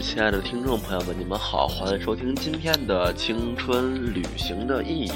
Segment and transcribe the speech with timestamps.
[0.00, 5.08] 亲爱的听众朋友们，你们好，欢迎收听今天的《青春旅行的意义》，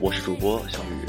[0.00, 1.06] 我是主播小雨。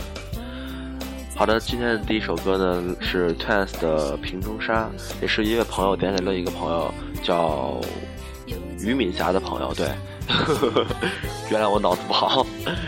[1.35, 4.89] 好的，今天的第一首歌呢是 Twins 的《瓶中沙》，
[5.21, 7.81] 也是一位朋友点给了一个朋友叫
[8.79, 9.87] 于敏霞的朋友，对，
[11.49, 12.45] 原谅我脑子不好。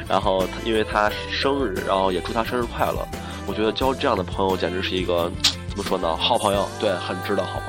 [0.07, 3.07] 然后因为他生日，然后也祝他生日快乐。
[3.47, 5.31] 我觉得交这样的朋友简直是一个
[5.69, 6.15] 怎么说呢？
[6.17, 7.68] 好朋友，对，很值得好朋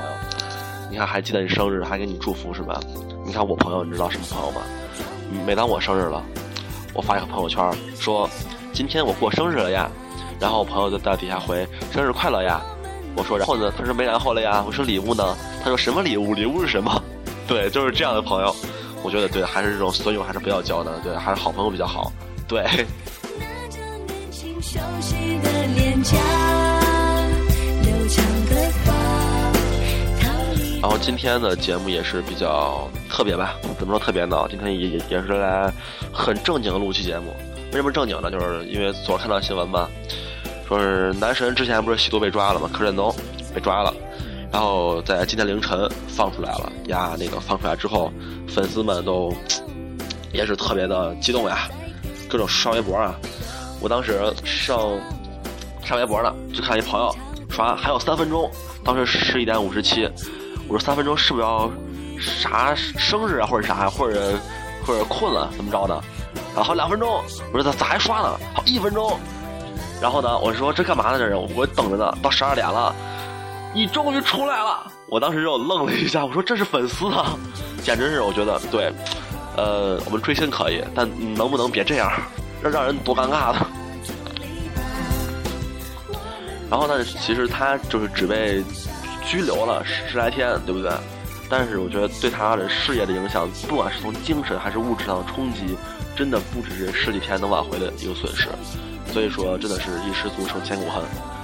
[0.91, 2.77] 你看，还记得你生日，还给你祝福是吧？
[3.25, 4.61] 你看我朋友，你知道什么朋友吗？
[5.47, 6.21] 每当我生日了，
[6.93, 7.65] 我发一个朋友圈
[7.97, 8.29] 说
[8.73, 9.89] 今天我过生日了呀，
[10.37, 12.61] 然后我朋友就在底下回生日快乐呀。
[13.15, 13.71] 我说然后呢？
[13.77, 14.63] 他说没然后了呀。
[14.67, 15.35] 我说礼物呢？
[15.63, 16.33] 他说什么礼物？
[16.33, 17.01] 礼物是什么？
[17.47, 18.53] 对，就是这样的朋友。
[19.01, 22.11] 我觉得对，还是这种损友还是不要交的，对，还是好朋友比较好。
[22.47, 22.65] 对。
[30.81, 33.55] 然后今天的节目也是比较特别吧？
[33.77, 34.47] 怎么说特别呢？
[34.49, 35.71] 今天也也也是来
[36.11, 37.35] 很正经的录期节目。
[37.71, 38.31] 为什么正经呢？
[38.31, 39.87] 就是因为昨儿看到新闻嘛，
[40.67, 42.67] 说是男神之前不是吸毒被抓了吗？
[42.73, 43.15] 柯震东
[43.53, 43.93] 被抓了，
[44.51, 47.15] 然后在今天凌晨放出来了呀。
[47.17, 48.11] 那个放出来之后，
[48.47, 49.31] 粉丝们都
[50.33, 51.69] 也是特别的激动呀，
[52.27, 53.15] 各种刷微博啊。
[53.79, 54.79] 我当时上
[55.83, 57.15] 上微博呢，就看一朋友
[57.51, 58.49] 刷还有三分钟，
[58.83, 60.09] 当时十一点五十七。
[60.71, 61.69] 我说三分钟是不是要
[62.17, 64.39] 啥生日啊，或者啥，或者
[64.85, 66.01] 或者困了怎么着的？
[66.55, 68.39] 然后两分钟，我说咋咋还刷呢？
[68.53, 69.19] 好一分钟，
[70.01, 71.19] 然后呢，我说这干嘛呢？
[71.19, 72.95] 这人我等着呢，到十二点了，
[73.73, 74.89] 你终于出来了！
[75.07, 77.35] 我当时就愣了一下，我说这是粉丝啊，
[77.83, 78.93] 简直是我觉得对，
[79.57, 81.05] 呃，我们追星可以，但
[81.35, 82.09] 能不能别这样，
[82.63, 83.59] 让让人多尴尬的。
[86.71, 88.63] 然后呢，其实他就是只为。
[89.25, 90.91] 拘留了十来天，对不对？
[91.49, 95.75] 但是我觉得对他的事业的影响，不管是从精神还是物质上的冲击，
[96.15, 98.47] 真的不只是十几天能挽回的一个损失。
[99.11, 101.03] 所以说，真的是一失足成千古恨。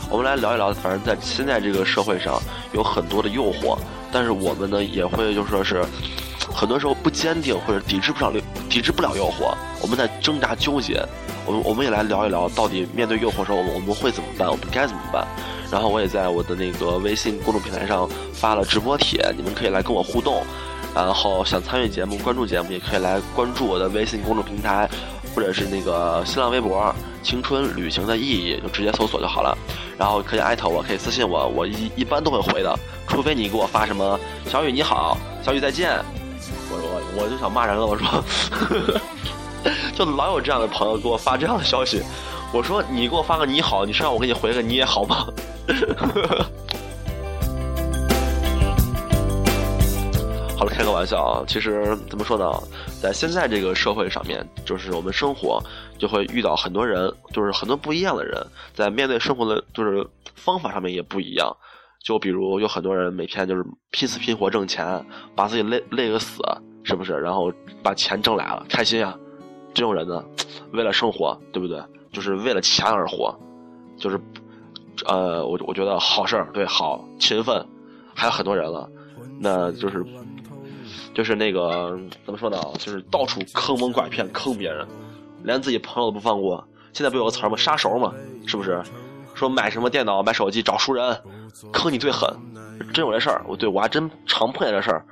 [0.09, 3.77] 我们来聊一聊，反正在现在这个社会上有很多的诱惑，
[4.09, 5.83] 但是我们呢也会就说是
[6.53, 8.33] 很多时候不坚定或者抵制不了
[8.69, 11.03] 抵制不了诱惑，我们在挣扎纠结。
[11.45, 14.49] 我们我们也来聊一聊，到底面对诱惑时候，我们我们会怎么办？
[14.49, 15.25] 我们该怎么办？
[15.71, 20.43] 然后我也在我的那个微信公众平台上发了直播帖，你们可以来跟我互动。
[20.95, 24.89] 然后想参与节目、关注节目，也可以来关注我的微信公众平台，
[25.35, 29.55] 或者是那个新浪微博“青春旅行的意义”，就直接搜索就好了。
[29.97, 32.75] 然后可以艾特我，可以私信我，我一一般都会回的，
[33.07, 34.19] 除非你给我发什么
[34.49, 36.03] “小雨你好，小雨再见”，
[36.69, 38.23] 我我我就想骂人了，我说，
[39.95, 42.01] 就老有这样的朋友给我发这样的消息，
[42.53, 45.27] 我说你给我发个你好，你是让我给你回个你也好吗？
[50.57, 51.43] 好了，开个玩笑啊！
[51.47, 52.51] 其实怎么说呢，
[52.99, 55.61] 在现在这个社会上面，就是我们生活
[55.99, 58.43] 就会遇到很多人，就是很多不一样的人，
[58.73, 60.03] 在面对生活的，就是
[60.33, 61.55] 方法上面也不一样。
[62.07, 66.41] 就比如有很多人每天就是拼死拼活挣钱，把自己累累个死，
[66.85, 67.11] 是不是？
[67.19, 67.51] 然后
[67.83, 69.13] 把钱挣来了，开心呀！
[69.73, 70.23] 这种人呢，
[70.71, 71.83] 为了生活，对不对？
[72.13, 73.37] 就是为了钱而活，
[73.97, 74.17] 就是。
[75.05, 77.63] 呃，我我觉得好事儿，对，好勤奋，
[78.15, 78.89] 还有很多人了，
[79.39, 80.03] 那就是，
[81.13, 82.57] 就是那个怎么说呢？
[82.79, 84.87] 就是到处坑蒙拐骗，坑别人，
[85.43, 86.65] 连自己朋友都不放过。
[86.93, 87.57] 现在不有个词儿吗？
[87.57, 88.11] 杀熟嘛，
[88.47, 88.81] 是不是？
[89.37, 91.21] 说买什么电脑、买手机找熟人，
[91.71, 92.29] 坑你最狠。
[92.93, 95.05] 真有这事儿，我对我还真常碰见这事儿，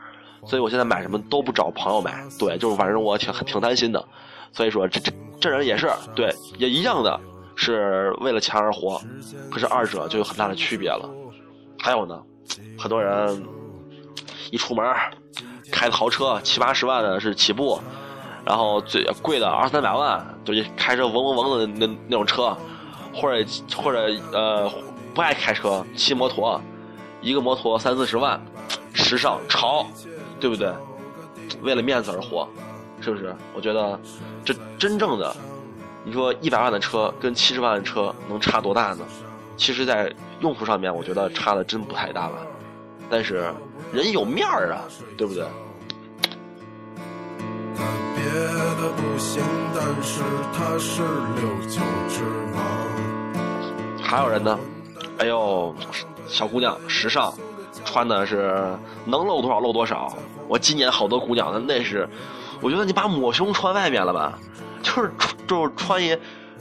[0.46, 4.04] 所以我现在买什么都不找朋友买，对，就是反正我挺挺担心的。
[4.52, 7.20] 所以说这这这人也是对，也一样的。
[7.58, 9.02] 是为了钱而活，
[9.50, 11.10] 可是二者就有很大的区别了。
[11.80, 12.22] 还有呢，
[12.78, 13.48] 很多人
[14.52, 14.86] 一出门
[15.72, 17.80] 开的豪车七八十万的是起步，
[18.44, 22.54] 然后最贵的二三百万，就开着嗡嗡嗡的那那种车，
[23.16, 24.70] 或者或者呃
[25.14, 26.62] 不爱开车骑摩托，
[27.22, 28.40] 一个摩托三四十万，
[28.94, 29.88] 时尚潮，
[30.40, 30.72] 对不对？
[31.62, 32.48] 为了面子而活，
[33.00, 33.34] 是不是？
[33.54, 34.00] 我觉得
[34.44, 35.36] 这真正的。
[36.04, 39.06] 你说一百万的车跟七十万的车能差多大呢？
[39.58, 42.38] 其实，在用途上面，我觉得差的真不太大吧。
[43.10, 43.46] 但是
[43.94, 44.84] 人有面儿啊，
[45.18, 45.46] 对不对？
[48.36, 49.44] 的不行，
[49.74, 50.22] 但是
[50.54, 51.02] 他是
[51.36, 52.24] 六九之
[52.54, 52.64] 王
[54.02, 54.58] 还有人呢，
[55.18, 55.76] 哎呦，
[56.28, 57.34] 小姑娘时尚，
[57.84, 58.64] 穿的是
[59.06, 60.14] 能露多少露多少。
[60.48, 62.08] 我今年好多姑娘，那是，
[62.62, 64.38] 我觉得你把抹胸穿外面了吧。
[64.84, 65.12] 就是
[65.48, 66.16] 就是穿一，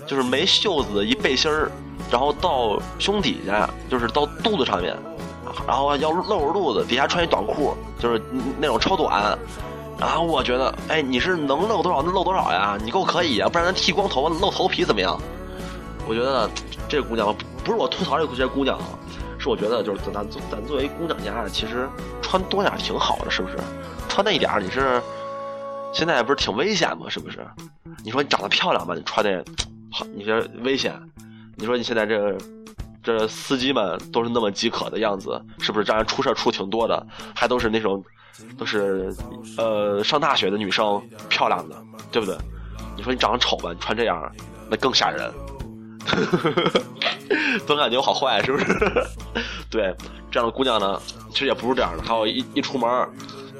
[0.06, 1.70] 就是没袖子的一背心儿，
[2.10, 4.96] 然后到胸底下，就是到肚子上面，
[5.66, 8.22] 然后要露着肚子，底下穿一短裤，就是
[8.58, 9.38] 那种超短。
[9.98, 12.76] 然后我觉得，哎，你是能露多少能露多少呀？
[12.82, 15.18] 你够可以啊，不然咱剃光头发露头皮怎么样？
[16.06, 16.50] 我觉得
[16.88, 18.84] 这姑娘不是我吐槽这些姑娘啊，
[19.38, 21.88] 是我觉得就是咱咱作为姑娘家，其实
[22.20, 23.56] 穿多点挺好的，是不是？
[24.08, 25.00] 穿那一点你是
[25.92, 27.06] 现在不是挺危险吗？
[27.08, 27.46] 是不是？
[28.04, 29.42] 你说你长得漂亮吧，你穿那
[29.90, 30.92] 好，你这危险。
[31.56, 32.36] 你说你现在这
[33.02, 37.06] 这司机们都是那么饥渴的样子，是不是让人出事出挺多的？
[37.34, 38.04] 还都是那种。
[38.58, 39.14] 都是，
[39.56, 41.76] 呃，上大学的女生，漂亮的，
[42.10, 42.36] 对不对？
[42.96, 44.30] 你说你长得丑吧，你穿这样，
[44.68, 45.32] 那更吓人。
[47.66, 48.64] 总感觉我好坏，是不是？
[49.70, 49.94] 对，
[50.30, 51.00] 这样的姑娘呢，
[51.30, 52.02] 其实也不是这样的。
[52.02, 53.08] 还有一一出门，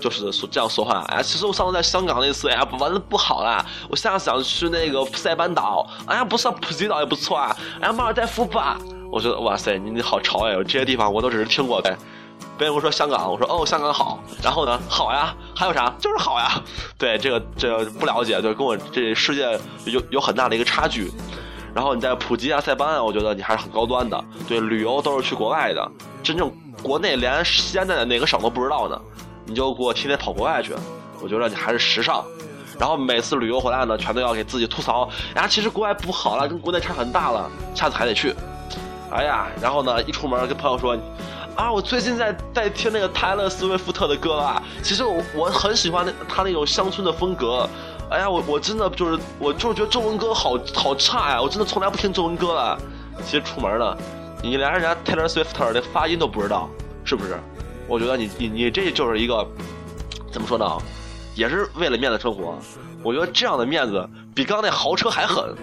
[0.00, 1.00] 就是说这样说话。
[1.08, 3.64] 哎，其实我上次在香港那次，哎呀，玩的不好啦。
[3.88, 7.56] 我现在想去那个塞班岛，哎呀，不是普吉岛也不错啊。
[7.80, 8.78] 哎呀，马尔代夫吧。
[9.10, 10.54] 我觉得哇塞，你你好潮哎！
[10.64, 11.96] 这些地方我都只是听过呗。
[12.56, 14.22] 别人跟我说香港，我说哦，香港好。
[14.42, 15.92] 然后呢，好呀，还有啥？
[15.98, 16.62] 就是好呀。
[16.96, 21.10] 对，这个这个不了解，就跟我这世界有有很大的一个差距。
[21.74, 24.24] 然后你在普吉啊、塞班啊，我觉得你还是很高端的。
[24.46, 25.90] 对，旅游都是去国外的，
[26.22, 26.48] 真正
[26.80, 29.00] 国内连现在的哪个省都不知道呢，
[29.46, 30.72] 你就给我天天跑国外去，
[31.20, 32.24] 我觉得你还是时尚。
[32.78, 38.32] 然后每次旅游回来呢，全都要给自己吐槽，呀，其实国外不好了，跟国内差很大了，下次还得去。
[39.10, 40.96] 哎呀，然后呢，一出门跟朋友说。
[41.56, 47.68] 啊，我最近在在听那个泰勒·斯威夫特的歌啊，其实我我很喜欢那他那种乡村的风格。
[48.10, 52.78] 哎呀，我我真的就是我就是觉得中文歌好好差呀，我真的从来不听中文歌了。
[53.24, 53.96] 其实出门了，
[54.42, 56.68] 你连人家泰勒·斯威夫特的发音都不知道，
[57.04, 57.38] 是不是？
[57.86, 59.46] 我觉得你你你这就是一个
[60.32, 60.66] 怎么说呢？
[61.36, 62.58] 也是为了面子生活。
[63.02, 65.54] 我觉得这样的面子比刚那豪车还狠。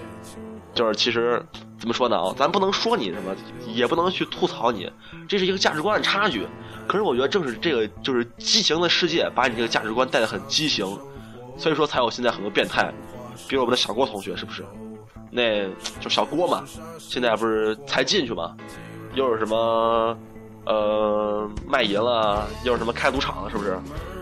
[0.73, 1.45] 就是其实。
[1.81, 2.15] 怎么说呢？
[2.15, 3.35] 啊，咱不能说你什么，
[3.65, 4.87] 也不能去吐槽你，
[5.27, 6.45] 这是一个价值观的差距。
[6.87, 10.85] 可是我觉得正是这个，就是畸形的世界，把你这个价值观带得很畸形，
[11.57, 12.93] 所以说才有现在很多变态。
[13.47, 14.63] 比如我们的小郭同学，是不是？
[15.31, 15.65] 那
[15.99, 16.63] 就小郭嘛，
[16.99, 18.55] 现在不是才进去嘛，
[19.15, 20.15] 又是什么
[20.65, 23.75] 呃卖淫了，又是什么开赌场了，是不是？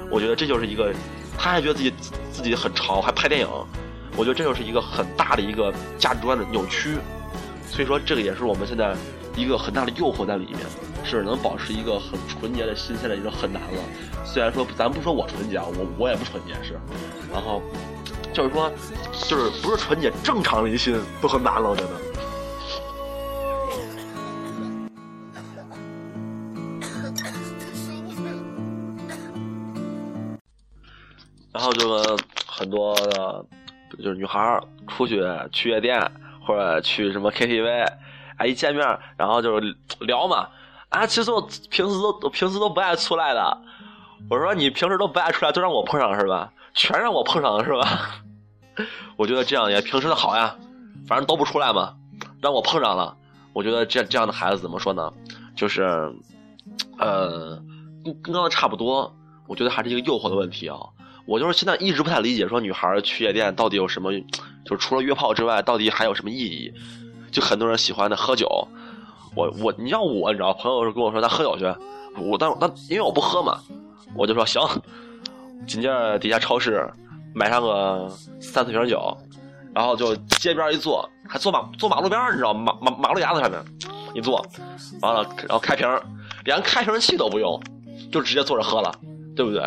[0.09, 0.93] 我觉得这就是一个，
[1.37, 1.93] 他还觉得自己
[2.31, 3.47] 自己很潮，还拍电影。
[4.15, 6.97] 我觉得这就是一个很大的一个价值观的扭曲。
[7.69, 8.93] 所以说，这个也是我们现在
[9.37, 10.59] 一个很大的诱惑在里面，
[11.05, 13.81] 是能保持一个很纯洁的心，现在已经很难了。
[14.25, 16.77] 虽然说，咱不说我纯洁啊，我我也不纯洁是，
[17.31, 17.61] 然后
[18.33, 18.69] 就是说，
[19.27, 21.91] 就是不是纯洁，正常的心都很难了，我觉得。
[31.53, 33.45] 然后就跟很多的，
[33.97, 35.99] 就是女孩出去去夜店。
[36.49, 37.87] 或者去什么 KTV，
[38.37, 39.59] 啊，一见面，然后就
[39.99, 40.49] 聊嘛，
[40.89, 43.55] 啊，其实我平时都平时都不爱出来的。
[44.31, 46.51] 我说你平时都不爱出来，都让我碰上是吧？
[46.73, 48.23] 全让我碰上了是吧？
[49.15, 50.55] 我觉得这样也平时的好呀，
[51.07, 51.93] 反正都不出来嘛，
[52.41, 53.15] 让我碰上了。
[53.53, 55.13] 我觉得这这样的孩子怎么说呢？
[55.55, 55.83] 就是，
[56.97, 57.61] 呃，
[58.03, 59.15] 跟跟刚才差不多。
[59.45, 60.77] 我觉得还是一个诱惑的问题啊。
[61.27, 64.11] 我就是现在一直不太理解，说女孩去夜店到底有什么，
[64.69, 66.71] 就除了约炮之外，到底还有什么意义？
[67.31, 68.47] 就很多人喜欢的喝酒，
[69.35, 71.65] 我我你要我，你知道，朋友跟我说他喝酒去，
[72.21, 73.59] 我但但因为我不喝嘛，
[74.15, 74.61] 我就说行。
[75.67, 76.87] 紧接着底下超市
[77.33, 78.07] 买上个
[78.39, 79.17] 三四瓶酒，
[79.73, 83.59] 然后就街边一坐，还坐马坐马路边你知道马马马路牙子上面
[84.13, 84.45] 一坐，
[85.01, 85.87] 完了然后开瓶，
[86.45, 87.59] 连开瓶器都不用，
[88.11, 88.91] 就直接坐着喝了，
[89.35, 89.61] 对不对？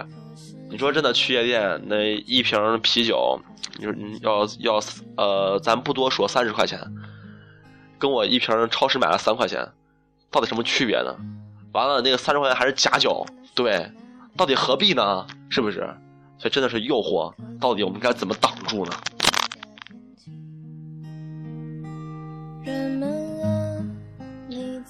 [0.73, 3.39] 你说真的去夜店那一瓶啤酒，
[3.77, 4.81] 你说要要
[5.19, 6.81] 呃，咱不多说三十块钱，
[7.99, 9.69] 跟我一瓶超市买了三块钱，
[10.31, 11.15] 到底什么区别呢？
[11.73, 13.87] 完了那个三十块钱还是假酒，对，
[14.35, 15.27] 到底何必呢？
[15.51, 15.81] 是不是？
[16.39, 18.93] 所以真的是诱惑，到底我们该怎么挡住呢？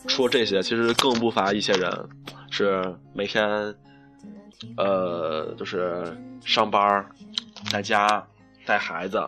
[0.07, 2.09] 说这些，其实更不乏一些人
[2.53, 3.75] 是每天。
[4.77, 7.05] 呃，就是上班
[7.71, 8.25] 在家
[8.65, 9.23] 带孩子，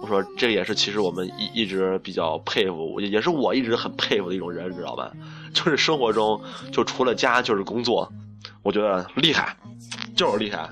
[0.00, 5.10] 我说这也是其实我们一一直比较佩服，也是我一直很佩服的一种人，知道吧？
[5.54, 6.40] 就是生活中
[6.72, 8.10] 就除了家就是工作，
[8.62, 9.56] 我觉得厉害，
[10.14, 10.68] 就是厉害。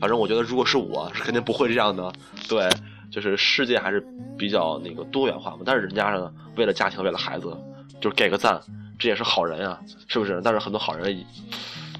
[0.00, 2.12] 反正我觉得如果是我是肯定不会这样的。
[2.48, 2.68] 对，
[3.10, 4.04] 就是世界还是
[4.36, 5.58] 比较那个多元化嘛。
[5.64, 7.56] 但是人家呢，为了家庭，为了孩子，
[8.00, 8.60] 就是给个赞，
[8.98, 10.40] 这也是好人啊，是不是？
[10.42, 11.24] 但是很多好人。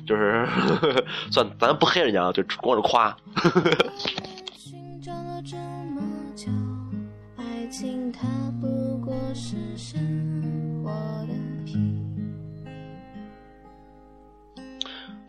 [0.06, 0.46] 就是，
[1.30, 3.16] 算咱不黑人家，就光是夸。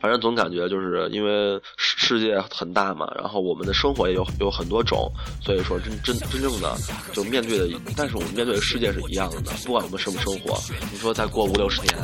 [0.03, 5.09] 反正总感觉就是因为世世界很大嘛，然后我们的生活也有有很多种，
[5.41, 6.77] 所以说真真真正的
[7.13, 11.97] 就面对的，但是我们面对的世界是一样的，不管我们什么生活，你说再过五六十年，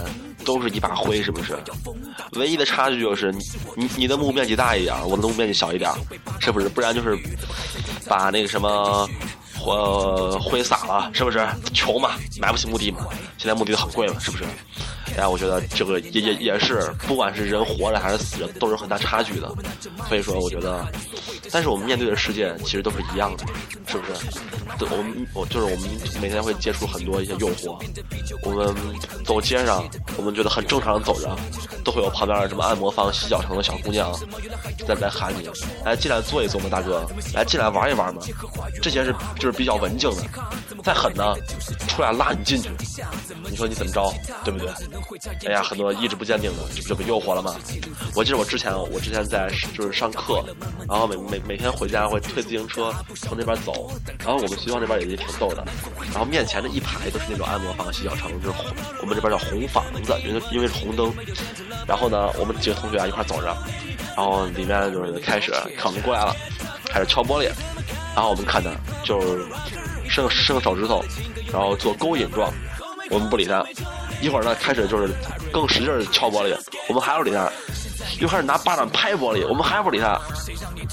[0.45, 1.57] 都是一把灰，是不是？
[2.37, 3.43] 唯一的差距就是你
[3.75, 5.91] 你你的墓面积大一点，我的墓面积小一点，
[6.39, 6.69] 是不是？
[6.69, 7.17] 不然就是
[8.07, 9.09] 把那个什么。
[9.65, 11.45] 呃，灰撒了，是不是？
[11.73, 12.99] 穷嘛，买不起墓地嘛。
[13.37, 14.45] 现在墓地很贵了，是不是？
[15.19, 19.53] 哎，我觉得这个也也也是，不管是人活着还是死着，都是很大差距的。
[20.07, 20.85] 所以说，我觉得，
[21.51, 23.45] 但是我们面对的世界其实都是一样的，
[23.87, 24.13] 是不是？
[24.79, 25.89] 我们我就是我们
[26.21, 27.77] 每天会接触很多一些诱惑。
[28.43, 28.73] 我们
[29.25, 29.83] 走街上，
[30.15, 31.35] 我们觉得很正常的走着，
[31.83, 34.13] 都会有旁边什么按摩房、洗脚城的小姑娘
[34.87, 35.49] 在来喊你，
[35.83, 38.21] 来进来坐一坐嘛，大哥，来进来玩一玩嘛。
[38.81, 40.23] 这些是就是比较文静的，
[40.83, 41.35] 再狠呢，
[41.89, 42.69] 出来拉你进去，
[43.49, 44.13] 你说你怎么着，
[44.45, 44.69] 对不对？
[45.45, 47.55] 哎呀，很多意志不坚定的，这不就被诱惑了吗？
[48.15, 50.43] 我记得我之前，我之前在就是上课，
[50.87, 55.65] 然后每每每天回家会推自行车从那边走，然后我们学校那边也挺逗的，
[56.11, 58.65] 然后面前的一排都是那种按摩房、洗脚城，就是红，
[59.01, 61.13] 我们这边叫红房子，因为因为是红灯。
[61.87, 63.47] 然后呢，我们几个同学啊一块走着，
[64.15, 66.35] 然后里面就是开始看我们过来了，
[66.85, 67.49] 开始敲玻璃，
[68.13, 68.69] 然后我们看他
[69.03, 69.45] 就是
[70.07, 71.03] 伸伸个手指头，
[71.51, 72.53] 然后做勾引状，
[73.09, 73.65] 我们不理他。
[74.21, 75.13] 一会儿呢，开始就是
[75.51, 76.55] 更使劲敲玻璃，
[76.87, 77.49] 我们还不理他；
[78.19, 80.19] 又开始拿巴掌拍玻璃，我们还不理他。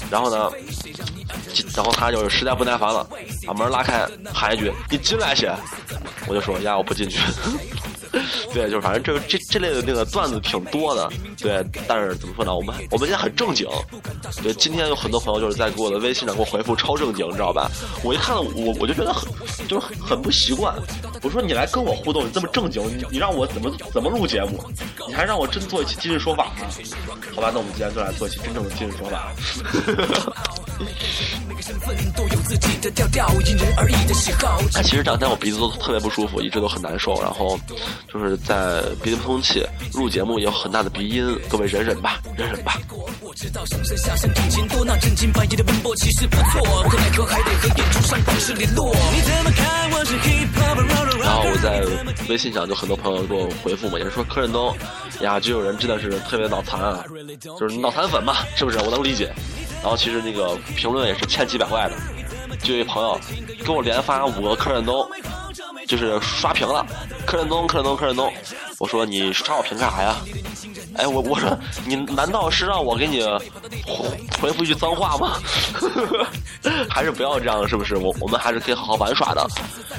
[0.09, 0.51] 然后呢，
[1.75, 3.05] 然后他就是实在不耐烦了，
[3.45, 5.53] 把门拉开，喊一句：“你进来些。”
[6.27, 7.19] 我就说：“呀，我不进去。”
[8.53, 11.65] 对，就是反正这这这类的那个段子挺多的，对。
[11.87, 12.55] 但是怎么说呢？
[12.55, 13.67] 我们我们现在很正经。
[14.41, 17.69] 对，今天有很多朋友就是在给我的微信上给我回复超正经，你知道吧？
[18.03, 19.29] 我一看到我我就觉得很
[19.67, 20.75] 就是很不习惯。
[21.21, 24.63] 我说你来跟我互动，你这么正经，你你让我怎么怎么录节目？
[25.07, 26.67] 你还让我真做一期今日说法吗？
[27.35, 29.31] 好吧，那我们今天就来做一期真正的今日说法。
[34.75, 37.59] 哎，其实这两天我鼻子都特别不舒服，一直都很难受，然后。
[38.11, 42.79] 就是在鼻子不通气，录节目有很大的鼻音，各位忍忍吧，忍忍吧。
[51.21, 51.83] 然后我在
[52.29, 54.75] 微信上就很多朋友给我回复嘛，也是说柯震东
[55.21, 57.03] 呀，就有人真的是特别脑残啊，
[57.59, 58.77] 就是脑残粉嘛，是不是？
[58.79, 59.31] 我能理解。
[59.81, 61.95] 然后其实那个评论也是千奇百怪的，
[62.63, 63.19] 就一朋友
[63.65, 65.07] 给我连发五个柯震东。
[65.87, 66.85] 就是刷屏了，
[67.25, 68.33] 柯震东，柯震东，柯震东。
[68.77, 70.17] 我说你刷我屏干啥呀？
[70.97, 73.21] 哎，我我说你难道是让我给你
[74.41, 75.37] 回复一句脏话吗？
[76.89, 77.95] 还是不要这样，是不是？
[77.95, 79.47] 我我们还是可以好好玩耍的。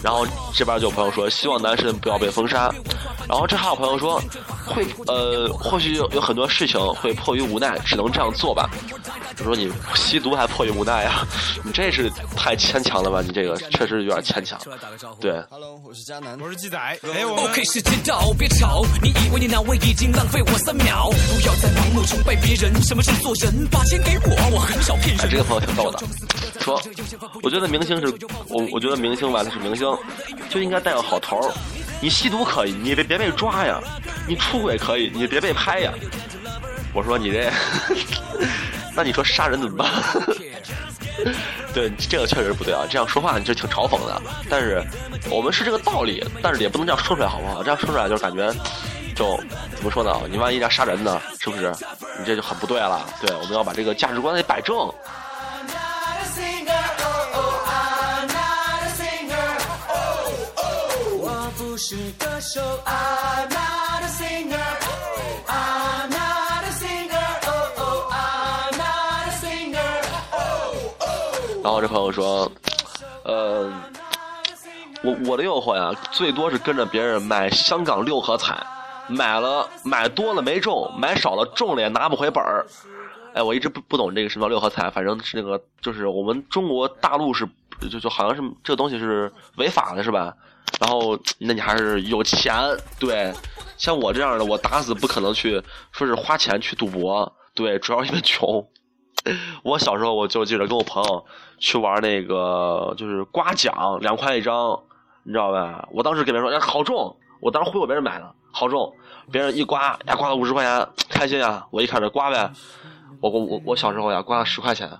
[0.03, 2.73] 然后这边就有朋友说，希望男神不要被封杀。
[3.29, 4.21] 然后这还有朋友说，
[4.67, 8.69] 会呃，或许有有很多事情会迫于无奈，只能这样做吧。
[9.37, 11.27] 就说你吸毒还迫于无奈呀？
[11.63, 13.21] 你这是太牵强了吧？
[13.21, 14.59] 你这个确实有点牵强。
[15.21, 15.33] 对。
[15.51, 16.79] Hello，我是佳楠，我是鸡仔。
[16.79, 18.83] 哎，我 OK，时间到，别吵。
[19.03, 20.88] 你以为你那位已经浪费我三秒？
[20.97, 22.83] 不要再盲目崇拜别人。
[22.83, 23.67] 什么是做人？
[23.71, 25.29] 把钱给我，我很少骗人。
[25.29, 25.99] 这个朋友挺逗的，
[26.61, 26.81] 说，
[27.43, 28.07] 我觉得明星是
[28.49, 29.87] 我，我觉得明星吧，他是明星，
[30.49, 31.51] 就应该带个好头。
[32.01, 33.81] 你吸毒可以，你别别被抓呀；
[34.27, 35.93] 你出轨可以，你别被拍呀。
[36.95, 37.51] 我说你这，
[38.99, 39.89] 那你说杀人怎么办？
[41.73, 42.85] 对，这个确实不对啊！
[42.91, 44.21] 这样说话你就挺嘲讽的。
[44.51, 44.83] 但是
[45.31, 47.63] 我们是这个道理，但是也不能这样说出来，好不好？
[47.63, 48.53] 这样说出来就是感觉，
[49.15, 49.37] 就
[49.77, 50.13] 怎么说呢？
[50.29, 51.23] 你万一要杀人呢？
[51.39, 51.73] 是不是？
[52.19, 53.07] 你这就很不对了。
[53.21, 54.93] 对，我们要把这个价值观给摆正。
[61.81, 62.61] 是歌手
[71.69, 72.51] 然后这朋友说，
[73.25, 73.71] 呃，
[75.03, 78.67] 我我的诱惑呀，最多是跟着别人买香港六合彩，
[79.07, 82.65] 买了买多了没中，买少了中了也拿不回本儿。
[83.35, 87.47] 哎，我一直不不懂这个什么叫六合彩，反正是那个，就是我们中国大陆是
[87.91, 90.35] 就就好像是这东西是违法的，是吧？
[90.81, 92.55] 然后那你还是有钱，
[92.99, 93.31] 对，
[93.77, 98.67] 像我这样的，我打死不可能去说是花钱去赌博，对，主要因为穷。
[99.63, 101.25] 我小时候我就记得跟我朋友
[101.59, 104.79] 去玩那个，就是刮奖，两块一张，
[105.23, 105.89] 你知道吧？
[105.93, 107.17] 我当时给别人说，哎，好中！
[107.41, 108.93] 我当时忽悠别人买的，好中！
[109.31, 111.67] 别人一刮，呀，刮了五十块钱，开心呀！
[111.71, 112.51] 我一开始刮呗，
[113.21, 114.91] 我我我我小时候呀，刮了十块钱，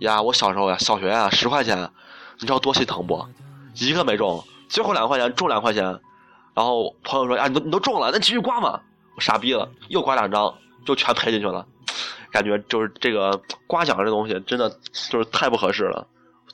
[0.00, 1.90] 呀，我小时候呀，小学呀，十块钱，
[2.38, 3.26] 你知道多心疼不？
[3.74, 5.84] 一个没中，最后两块钱中两块钱，
[6.54, 8.80] 然后朋友说，呀，你都你都中了，那继续刮嘛！
[9.16, 11.66] 我傻逼了，又刮两张，就全赔进去了。
[12.30, 14.70] 感觉就是这个刮奖这东西真的
[15.10, 16.06] 就是太不合适了。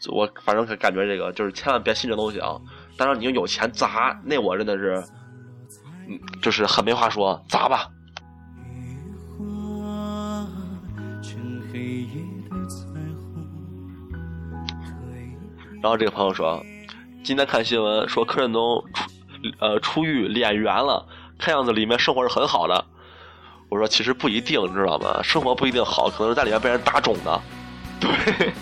[0.09, 2.61] 我反正感觉这个就是千万别信这东西啊！
[2.99, 5.03] 当然你有钱砸，那我真的是，
[6.07, 7.89] 嗯，就是很没话说，砸吧。
[15.83, 16.63] 然后这个朋友说，
[17.25, 21.07] 今天看新闻说柯震东出呃出狱脸圆了，
[21.39, 22.85] 看样子里面生活是很好的。
[23.69, 25.21] 我说其实不一定，你知道吗？
[25.23, 27.41] 生活不一定好，可能是在里面被人打肿的。
[28.01, 28.53] 对，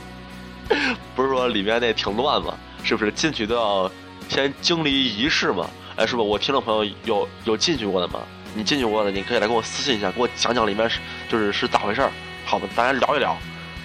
[1.14, 2.54] 不是说里面那挺乱吗？
[2.82, 3.90] 是不是进去都要
[4.28, 5.68] 先经历仪式嘛？
[5.96, 6.22] 哎，是不？
[6.22, 8.20] 我听众朋友有有进去过的吗？
[8.54, 12.08] 你进去过的，你可以来给我私信一下，给我讲讲里面是就是是咋回事，
[12.44, 12.66] 好吧？
[12.74, 13.36] 大家聊一聊。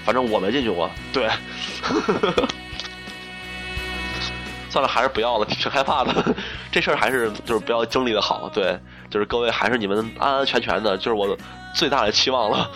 [0.05, 1.29] 反正我没进去过，对。
[4.69, 6.35] 算了，还是不要了，挺害怕的。
[6.71, 11.37] 这事儿还是就是不要经历的好，对，就是各位还是你们安安全全的，就是我
[11.73, 12.69] 最大的期望了。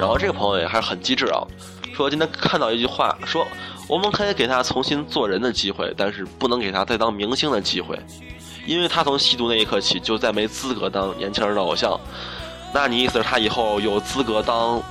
[0.00, 1.42] 然后这个朋友也还是很机智啊，
[1.94, 3.46] 说今天看到一句话说。
[3.88, 7.98] 我们可以给他重新做人的机会，但是不能给他再当明星的机会，
[8.66, 11.98] 因为他从吸毒那一刻起就再没资格当年轻人的偶像。
[12.74, 14.82] 那你意思是，他以后有资格当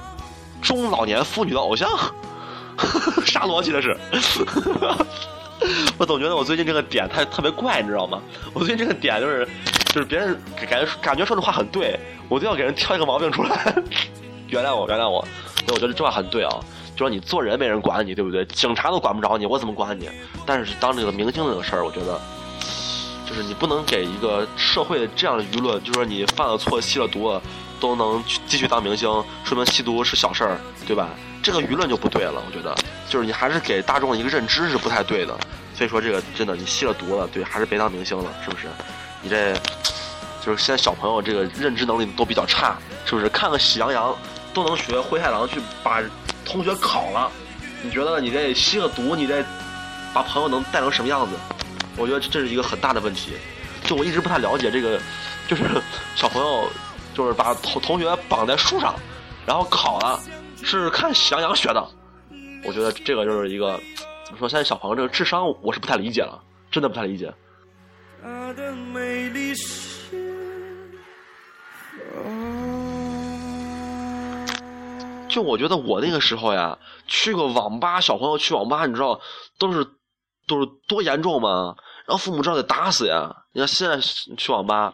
[0.62, 1.90] 中老年妇女的偶像？
[3.26, 3.98] 啥逻辑这是？
[5.98, 8.20] 我总觉得我最近这个点太特别怪，你知道吗？
[8.54, 9.48] 我最近这个点就是，
[9.94, 10.36] 就是别人
[10.70, 13.76] 感觉感觉说的话很对，我就要给人挑一个毛病出来。
[14.50, 15.24] 原谅我，原谅我，
[15.68, 16.50] 我觉得这话很对啊。
[16.96, 18.44] 就说你做人没人管你，对不对？
[18.46, 20.10] 警察都管不着你，我怎么管你？
[20.46, 22.20] 但是当这个明星这个事儿，我觉得，
[23.32, 27.42] 就是你不能给一个社会这样的舆论，就是说你犯了错、吸了毒，
[27.80, 29.08] 都能去继续当明星，
[29.46, 31.08] 说明吸毒是小事儿，对吧？
[31.42, 32.44] 这个舆论就不对了。
[32.46, 32.76] 我觉得，
[33.08, 35.34] 就是你还是给大众一个认知是不太对的。
[35.74, 38.68] 所以说，这个真的，你吸了毒了，对，还是别当明星了，是不是？
[39.22, 39.54] 你这
[40.46, 43.30] 就是现在小朋友这个认知能力都比较差，是不是？
[43.30, 44.14] 看个喜羊羊
[44.54, 46.04] 都能学灰太狼去把。
[46.44, 47.32] 同学烤了，
[47.82, 49.42] 你觉得你这吸了毒，你这
[50.14, 51.32] 把朋友能带成什么样子？
[51.98, 53.34] 我觉得这是一个很大的问题。
[53.84, 55.00] 就我一直不太了解这个，
[55.48, 55.64] 就是
[56.16, 56.70] 小朋友
[57.14, 58.96] 就是把同同学绑在树上，
[59.46, 60.20] 然后考了，
[60.64, 61.86] 是看喜羊羊学的。
[62.64, 63.80] 我觉得这个就是一个
[64.24, 64.48] 怎么说？
[64.48, 67.34] 现在小朋友这个智商，我是不太理解了，真的不太理解。
[75.28, 76.78] 就我觉得我那个时候呀，
[77.08, 79.20] 去个网吧，小朋友去网吧，你知道
[79.58, 79.84] 都是
[80.52, 81.76] 都是多严重吗？
[82.06, 83.34] 然后父母知道得打死呀。
[83.54, 83.98] 你看现在
[84.36, 84.94] 去网吧，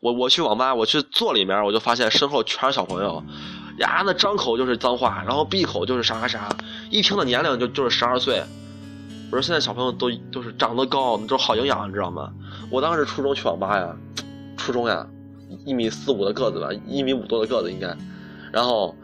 [0.00, 3.22] 我我去网吧，我去坐里面，我就发现身后全是小朋友，
[3.78, 6.56] 呀，那张口就是脏话，然后闭口就是啥啥啥，
[6.90, 8.42] 一听的年龄就就是十二岁。
[9.30, 12.32] 我说现在小朋友都都是长得高，都好营养，你知道吗？
[12.70, 13.94] 我当时初中去网吧呀，
[14.56, 15.06] 初中呀，
[15.66, 17.94] 一米四五的个子吧，一米五多的个子应该，
[18.50, 18.94] 然后。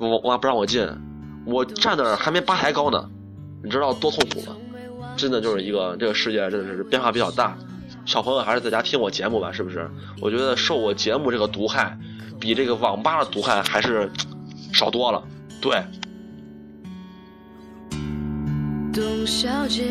[0.00, 0.88] 我我妈不让我进，
[1.44, 3.10] 我站那儿还没吧台高呢，
[3.64, 4.56] 你知道多痛苦吗？
[5.18, 7.58] 真的就是一个这个世界真的是变化比较大，
[8.06, 9.90] 小朋友还是在家听我节目吧，是不是？
[10.20, 11.98] 我觉得受我节目这个毒害，
[12.38, 14.08] 比这个网吧的毒害还是
[14.72, 15.22] 少多了。
[15.60, 15.82] 对。
[18.92, 19.84] 董小姐，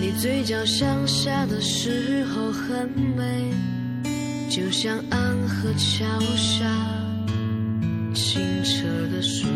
[0.00, 3.52] 你嘴角向下的时候很美，
[4.50, 6.64] 就像安河桥下。
[8.14, 9.48] 清澈的水。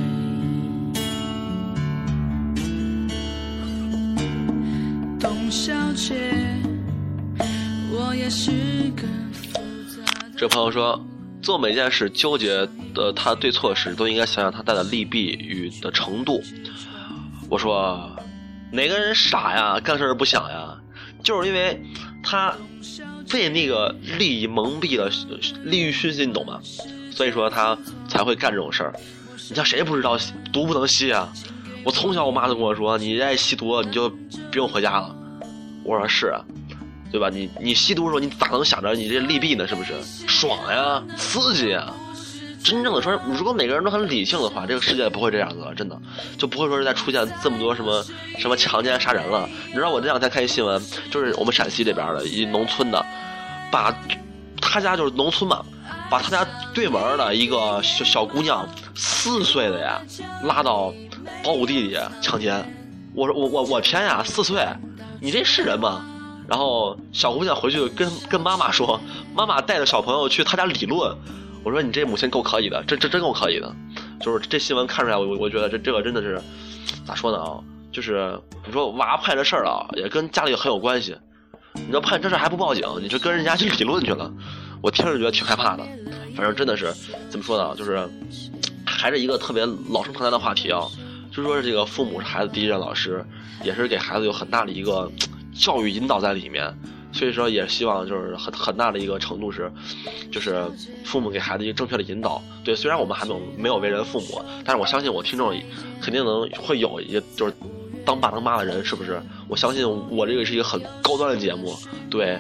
[10.36, 11.04] 这朋友说，
[11.42, 16.40] 做每件事纠结的他对错时，都应该想想他带的利弊与的程度。
[17.48, 18.10] 我说，
[18.72, 19.80] 哪个人傻呀？
[19.80, 20.76] 干事不想呀？
[21.22, 21.82] 就是因为
[22.22, 22.54] 他
[23.30, 25.10] 被那个利益蒙蔽了，
[25.64, 26.60] 利欲熏心，你懂吗？
[27.10, 27.76] 所以说他
[28.08, 28.94] 才会干这种事儿，
[29.48, 30.16] 你像谁不知道
[30.52, 31.30] 毒不能吸啊？
[31.84, 35.16] 我从小我妈都跟我说，你爱吸毒你就不用回家了。
[35.84, 36.44] 我说是啊，
[37.10, 37.28] 对吧？
[37.30, 39.66] 你你吸毒的时候你咋能想着你这利弊呢？
[39.66, 39.94] 是不是？
[40.26, 41.92] 爽呀，刺激呀！
[42.62, 45.98] 真正的说，如果每个人都很理性的话，这个世界不会这样子了，真的
[46.36, 48.04] 就不会说是再出现这么多什么
[48.38, 49.48] 什么强奸杀人了。
[49.68, 53.04] 你知道我这两天看一新闻，就是我们陕西这边的一农村的，
[53.72, 53.94] 把
[54.60, 55.64] 他家就是农村嘛。
[56.08, 60.02] 把他家对门的一个小小姑娘，四岁的呀，
[60.42, 60.92] 拉到
[61.44, 62.64] 保姆地里强奸。
[63.14, 64.66] 我说我我我天呀，四岁，
[65.20, 66.04] 你这是人吗？
[66.48, 69.00] 然后小姑娘回去跟跟妈妈说，
[69.34, 71.16] 妈妈带着小朋友去他家理论。
[71.62, 73.72] 我说你这母亲够可以的，这这真够可以的。
[74.20, 76.40] 就是这新闻看出来，我我觉得这这个真的是
[77.06, 77.60] 咋说呢啊？
[77.92, 81.16] 就是你说娃判这事儿啊，也跟家里很有关系。
[81.74, 84.32] 你说判这事还不报警，你这跟人家去理论去了，
[84.82, 85.84] 我听着觉得挺害怕的。
[86.34, 86.92] 反正真的是
[87.28, 87.76] 怎么说呢？
[87.76, 88.08] 就是
[88.84, 90.82] 还是一个特别老生常谈的话题啊，
[91.30, 93.24] 就说这个父母是孩子第一任老师，
[93.64, 95.10] 也是给孩子有很大的一个
[95.54, 96.74] 教育引导在里面。
[97.12, 99.70] 所以说，也希望就是很很大的一个程度是，
[100.30, 100.64] 就是
[101.04, 102.40] 父母给孩子一个正确的引导。
[102.62, 105.52] 对，虽然我们还没有没有为人父母，但是我相信我听众
[106.00, 107.54] 肯定能会有一就是。
[108.02, 109.20] 当爸当妈的人是不是？
[109.46, 111.76] 我相信我这个是一个很高端的节目，
[112.08, 112.38] 对。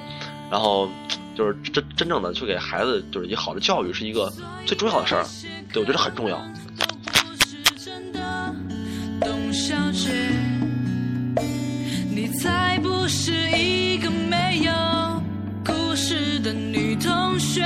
[0.50, 0.88] 然后
[1.36, 4.32] 就是真真正的去给孩子就是一好的教育是一个
[4.64, 5.24] 最重要的事儿，
[5.70, 6.42] 对我觉得很重要。
[9.52, 10.08] 小姐
[12.08, 14.72] 你才不是一个没有
[15.64, 17.60] 故事的女同学。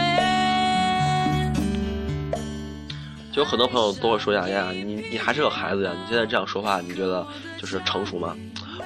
[3.30, 7.26] 就有很多朋友都会说呀呀，你你还是个孩子呀，你现在这样说话，你觉得
[7.60, 8.34] 就是成熟吗？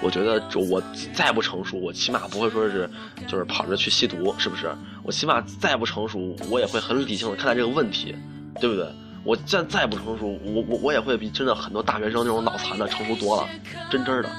[0.03, 0.83] 我觉得，就我
[1.13, 2.89] 再不成熟，我起码不会说是，
[3.27, 4.75] 就是跑着去吸毒，是不是？
[5.03, 8.15] 我起码再不成熟，我也会很理性的看待这个问题，
[8.61, 8.87] 对不对？
[9.29, 13.47] 我再再不成熟，我我我也会比真的很多大学生那种脑残的成熟多了，
[13.91, 14.31] 真真的。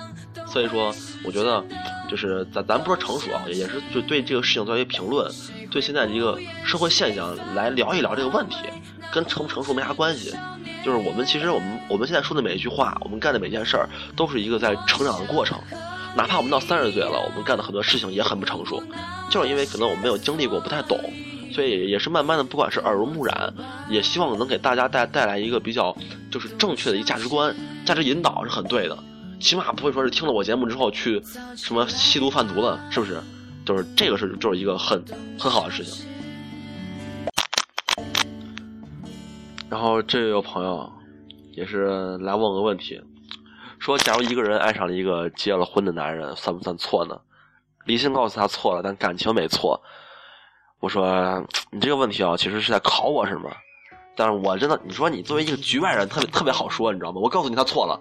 [0.47, 0.91] 所以说，
[1.23, 1.63] 我觉得，
[2.09, 5.31] 就是咱咱不说成熟啊，也是就对这个事情做一些评论，
[5.69, 8.55] 对现在的一个社会现象来聊一聊这个问题。
[9.11, 10.35] 跟成不成熟没啥关系，
[10.83, 15.59] 就是我们其实我们我们现在说的每一句话，我们干的每件事儿，都是一个在成长的过程。
[16.15, 18.81] 哪怕我们到三十岁了，我们干的很多事情也很不成熟，
[19.29, 20.99] 就是因为可能我们没有经历过，不太懂，
[21.51, 23.53] 所以也是慢慢的，不管是耳濡目染，
[23.89, 25.95] 也希望能给大家带带来一个比较
[26.31, 28.97] 就是正确的一个价值观，价值引导是很对的，
[29.39, 31.21] 起码不会说是听了我节目之后去
[31.55, 33.21] 什么吸毒贩毒了，是不是？
[33.65, 35.03] 就是这个是就是一个很
[35.37, 36.05] 很好的事情。
[39.69, 40.91] 然后这有朋友，
[41.51, 42.99] 也是来问个问题，
[43.77, 47.19] 说假如一个人爱上了一个结了婚的男人，算不算错呢？
[47.85, 49.79] 理性告诉他错了，但感情没错。
[50.79, 53.51] 我说你这个问题啊，其实是在考我是吗？
[54.15, 57.19] 但是我真的，你说你作为一个局外人，特别特别好说，你知道吗？
[57.21, 57.99] 我告诉你他错了，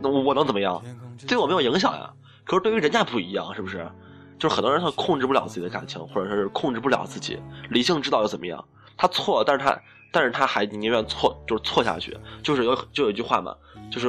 [0.00, 0.82] 那我能怎么样？
[1.26, 2.10] 对我没有影响呀。
[2.44, 3.90] 可是对于人家不一样，是不是？
[4.38, 7.38] 就是很多人他控制不了自己的感情，或者说是控制不了自己，
[7.70, 8.64] 理性知道又怎么样？
[8.96, 9.78] 他错了，但是他。
[10.12, 13.54] 但是他还宁愿错，就是错下去，就是有就有一句话嘛，
[13.92, 14.08] 就是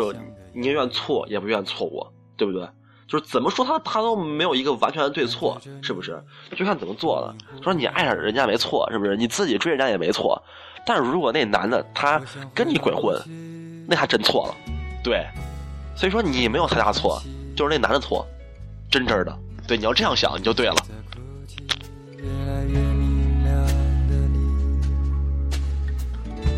[0.52, 2.68] 宁愿错也不愿错过，对不对？
[3.12, 6.18] 就是怎么说他他都没有一个完全的对错，是不是？
[6.56, 7.36] 就看怎么做了。
[7.62, 9.18] 说你爱上人家没错，是不是？
[9.18, 10.42] 你自己追人家也没错。
[10.86, 12.22] 但是如果那男的他
[12.56, 13.22] 跟你鬼混，
[13.86, 14.56] 那还真错了，
[15.04, 15.28] 对。
[15.94, 17.22] 所以说你没有太大错，
[17.54, 18.26] 就是那男的错，
[18.90, 19.38] 真真的。
[19.68, 20.76] 对，你要这样想你就对了。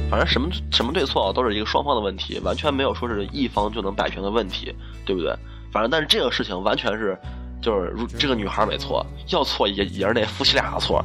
[0.07, 4.71] 反正什么什么对错都是一个双方的问题，完全没有说是一方就能摆平的问题，
[5.03, 5.35] 对不对？
[5.73, 7.17] 反正但是这个事情完全是，
[7.59, 11.03] 就是这个女孩没错，要错也也是那夫妻俩的错，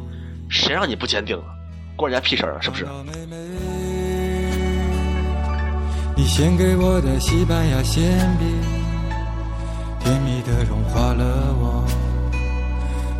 [0.50, 1.44] 谁让你不坚定啊？
[1.96, 2.60] 关人家屁事啊？
[2.60, 2.86] 是不是？
[6.14, 8.02] 你献给我的西班牙馅
[8.38, 8.46] 饼，
[10.00, 11.24] 甜蜜的融化了
[11.58, 11.86] 我，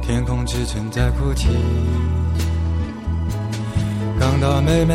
[0.02, 1.48] 天空之城在哭泣。
[4.20, 4.94] 港岛妹妹，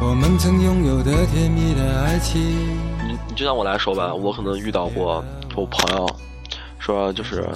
[0.00, 2.87] 我们曾拥有的甜蜜的爱情。
[3.38, 5.24] 就像我来说吧，我可能遇到过
[5.54, 6.10] 我朋友，
[6.80, 7.48] 说就是，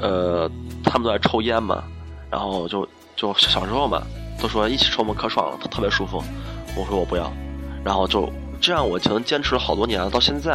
[0.00, 0.48] 呃，
[0.84, 1.82] 他们都在抽烟嘛，
[2.30, 4.00] 然后就就小时候嘛，
[4.40, 6.22] 都说一起抽嘛可爽了，特别舒服。
[6.76, 7.28] 我说我不要，
[7.84, 8.32] 然后就。
[8.60, 10.52] 这样我可能坚持了好多年了，到现在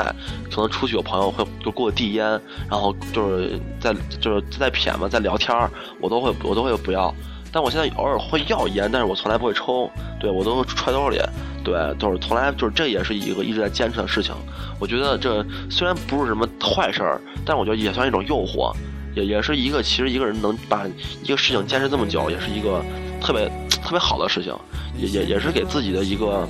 [0.49, 2.23] 可能出去有朋友会就给我递烟，
[2.69, 5.53] 然后就是在就是在谝嘛，在聊天
[5.99, 7.13] 我都会我都会不要。
[7.57, 9.89] 但我现在偶尔会要烟，但是我从来不会抽，
[10.19, 11.19] 对我都揣兜里，
[11.63, 14.31] 对，都是从来就是这也是一个一直在坚持的事情。
[14.79, 18.71] 我觉得这虽然不是什么坏事儿，但我觉得也算一种诱惑，
[19.15, 20.85] 也也是一个其实一个人能把
[21.23, 22.79] 一个事情坚持这么久，也是一个
[23.19, 24.55] 特别特别好的事情，
[24.95, 26.47] 也也也是给自己的一个。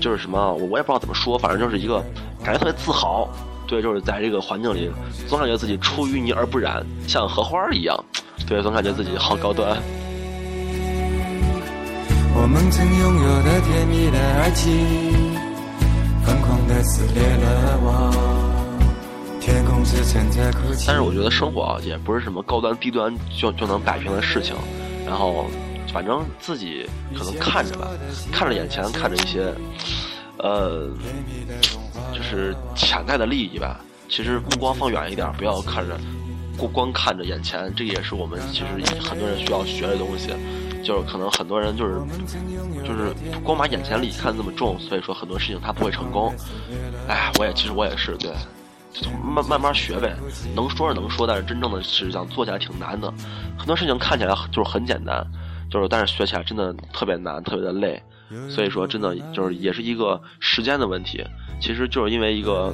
[0.00, 2.02] 就是什么，我我也不知道怎么说，反正就是一个
[2.42, 3.28] 感觉特别自豪。
[3.66, 4.90] 对，就是在这个环境里，
[5.28, 7.98] 总感觉自己出淤泥而不染，像荷花一样。
[8.46, 9.76] 对，总感觉自己好高端。
[12.46, 14.72] 我们曾拥有的甜蜜的爱情，
[16.24, 19.40] 疯狂的撕裂了我。
[19.40, 20.84] 天空之城在哭泣。
[20.86, 24.54] 但是我觉得生活啊，也不是什么高端低端就就能摆平的事情。
[25.04, 25.46] 然后。
[25.92, 27.88] 反正自己可能看着吧，
[28.30, 29.50] 看着眼前看着一些，
[30.38, 30.90] 呃，
[32.12, 33.80] 就是潜在的利益吧。
[34.08, 35.98] 其实目光放远一点，不要看着
[36.58, 38.66] 光光看着眼前，这个也是我们其实
[39.00, 40.34] 很多人需要学的东西。
[40.86, 42.00] 就是可能很多人就是
[42.84, 46.32] 就是光把眼前利益看这么重，所以说很多事情他不会成功。
[47.08, 48.30] 哎，我也其实我也是对，
[49.20, 50.16] 慢慢慢学呗。
[50.54, 53.12] 能说是能说，但是真正的是想做起来挺难的。
[53.58, 55.26] 很多事情看起来就是很简单，
[55.68, 58.00] 就是但是学起来真的特别难，特别的累。
[58.48, 61.24] 所以说真的就是也是一个时间的问题。
[61.60, 62.72] 其实就是因为一个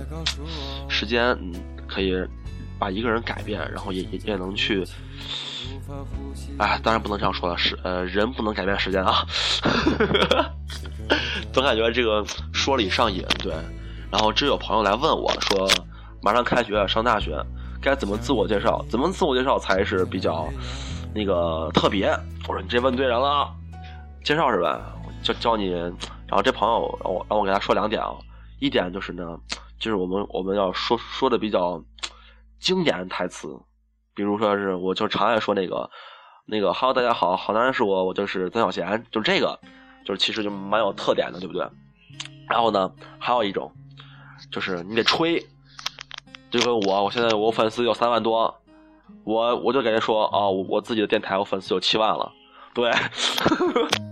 [0.87, 1.55] 时间，嗯，
[1.89, 2.15] 可以
[2.79, 4.85] 把一个人改变，然后也也也能去。
[6.59, 9.27] 哎，当然不能这样说了，是呃，人不能改变时间啊。
[11.53, 13.53] 总感觉这个说理上瘾，对。
[14.11, 15.69] 然后这有朋友来问我说，
[16.23, 17.43] 马上开学上大学，
[17.81, 18.85] 该怎么自我介绍？
[18.89, 20.49] 怎么自我介绍才是比较
[21.15, 22.09] 那个特别？
[22.49, 23.51] 我说你这问对人了，
[24.25, 24.81] 介绍是吧？
[25.23, 25.71] 教教你。
[25.73, 28.15] 然后这朋友让我让我给他说两点啊，
[28.59, 29.39] 一点就是呢，
[29.79, 31.83] 就是我们我们要说说的比较
[32.59, 33.49] 经典台词。
[34.15, 35.89] 比如说是，我就常爱说那个，
[36.47, 39.59] 那个，Hello，大家好，好男人是我，我就是曾小贤，就这个，
[40.05, 41.67] 就是其实就蛮有特点的，对不对？
[42.49, 43.73] 然后呢，还有一种，
[44.51, 45.43] 就是你得吹，
[46.51, 48.55] 就跟我，我现在我粉丝有三万多，
[49.25, 52.31] 我我就给人说啊，我自己的电台我粉丝有七万了，
[52.75, 52.93] 对，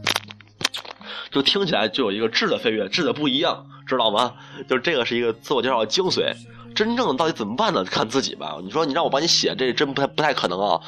[1.30, 4.34] 就听起来就有一个质的飞跃，质的不一样，知道吗？
[4.66, 6.34] 就是这个是一个自我介绍的精髓。
[6.80, 7.84] 真正到底怎么办呢？
[7.84, 8.56] 看自己吧。
[8.62, 10.80] 你说你让我帮你写，这真不太不太可能啊。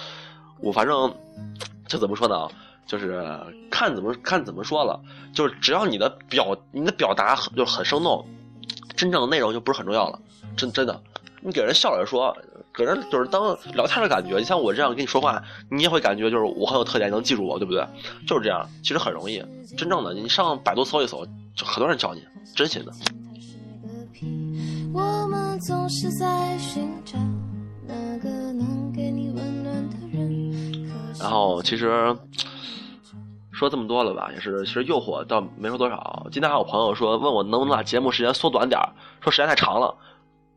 [0.61, 1.14] 我反正
[1.87, 2.48] 这怎么说呢？
[2.87, 3.22] 就是
[3.70, 4.98] 看怎么看怎么说了。
[5.35, 8.26] 就是只要你的表你的表达就很生动，
[8.96, 10.18] 真正的内容就不是很重要了。
[10.57, 10.98] 真真的，
[11.42, 12.35] 你给人笑着说，
[12.72, 14.38] 给人就是当聊天的感觉。
[14.38, 17.87] 你像我这样跟你说话，你也会感觉就是我很有特点，能记住我，对不对？
[18.26, 19.44] 就是这样，其实很容易。
[19.76, 22.24] 真正的，你上百度搜一搜，就很多人教你，
[22.57, 22.92] 真心的。
[24.94, 27.18] 我们总是在寻找
[27.87, 30.87] 那个能给你温暖的人。
[31.18, 32.14] 然后其实
[33.50, 36.26] 说这么多了吧，也是其实诱惑倒没说多少。
[36.31, 38.78] 今天还有朋友说问我能不能把节目时间缩短点
[39.22, 39.94] 说时间太长了。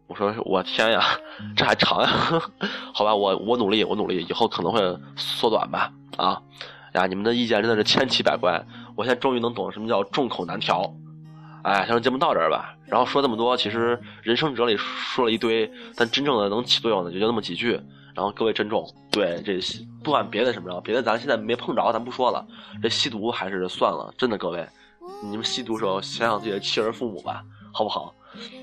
[0.08, 1.02] 我说我天呀，
[1.56, 2.10] 这还长呀？
[2.94, 4.80] 好吧，我我努力，我努力，以后可能会
[5.16, 5.92] 缩短吧。
[6.18, 6.42] 啊
[6.94, 10.94] 呀，你们的意见真的是千奇百怪，我现在终于能懂什么叫众口难调。
[11.66, 12.78] 哎，行，节目到这儿吧。
[12.86, 17.72] 然后说这么多，其实人生哲理说了一堆，但真正的能起作用的就就那么几句。
[18.14, 19.60] 然后各位珍重，对这
[20.04, 22.46] 不管别的什么着，别的咱现在没碰着，咱不说了。
[22.84, 24.64] 这吸毒还是算了，真的各位，
[25.24, 28.14] 你们吸毒时候想想自己的妻儿父母吧，好不好？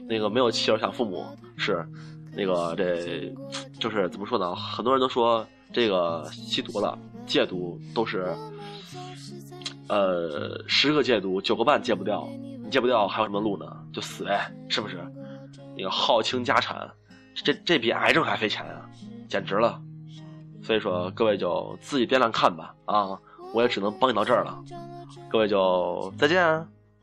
[0.06, 1.84] 那个没有妻儿想父母是，
[2.36, 3.34] 那个这
[3.80, 4.54] 就是怎么说呢？
[4.54, 8.32] 很多人都说这个吸毒了戒毒都是，
[9.88, 12.28] 呃，十个戒毒九个半戒不掉。
[12.72, 13.66] 戒不掉还有什么路呢？
[13.92, 14.98] 就死呗，是不是？
[15.76, 16.90] 那个耗倾家产，
[17.34, 18.88] 这这比癌症还费钱啊，
[19.28, 19.80] 简直了！
[20.62, 23.18] 所以说各位就自己掂量看吧啊！
[23.52, 24.58] 我也只能帮你到这儿了，
[25.28, 26.44] 各位就再见，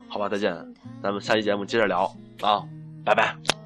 [0.08, 0.52] 好吧，再见，
[1.02, 2.04] 咱们下期节目接着聊
[2.40, 2.64] 啊，
[3.04, 3.59] 拜拜。